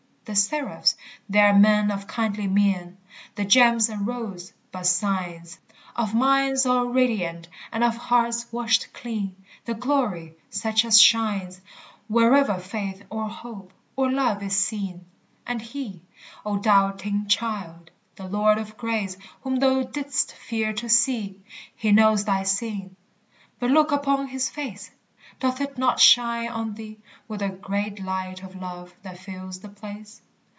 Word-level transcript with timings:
The 0.23 0.35
seraphs 0.35 0.95
they 1.27 1.39
are 1.39 1.53
men 1.57 1.89
of 1.91 2.05
kindly 2.07 2.45
mien; 2.47 2.97
The 3.35 3.43
gems 3.43 3.89
and 3.89 4.05
robes 4.07 4.53
but 4.71 4.85
signs 4.85 5.59
Of 5.97 6.13
minds 6.15 6.65
all 6.67 6.85
radiant 6.85 7.49
and 7.71 7.83
of 7.83 7.97
hearts 7.97 8.45
washed 8.51 8.93
clean; 8.93 9.35
The 9.65 9.73
glory 9.73 10.35
such 10.51 10.85
as 10.85 11.01
shines 11.01 11.59
Wherever 12.07 12.59
faith 12.59 13.03
or 13.09 13.27
hope 13.27 13.73
or 13.97 14.09
love 14.11 14.41
is 14.43 14.55
seen. 14.55 15.05
And 15.47 15.59
he, 15.61 16.01
O 16.45 16.57
doubting 16.57 17.27
child! 17.27 17.89
the 18.15 18.27
Lord 18.27 18.57
of 18.59 18.77
grace 18.77 19.17
Whom 19.41 19.55
thou 19.57 19.81
didst 19.83 20.31
fear 20.33 20.71
to 20.71 20.87
see 20.87 21.41
He 21.75 21.91
knows 21.91 22.23
thy 22.25 22.43
sin 22.43 22.95
but 23.59 23.69
look 23.71 23.91
upon 23.91 24.27
his 24.27 24.49
face! 24.51 24.91
Doth 25.39 25.59
it 25.59 25.75
not 25.75 25.99
shine 25.99 26.49
on 26.49 26.75
thee 26.75 26.99
With 27.27 27.41
a 27.41 27.49
great 27.49 27.99
light 27.99 28.43
of 28.43 28.55
love 28.55 28.93
that 29.01 29.17
fills 29.17 29.61
the 29.61 29.69
place? 29.69 30.21